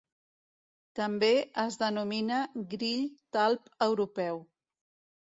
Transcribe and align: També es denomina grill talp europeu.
També 0.99 1.29
es 1.65 1.77
denomina 1.83 2.41
grill 2.75 3.07
talp 3.39 3.73
europeu. 3.91 4.47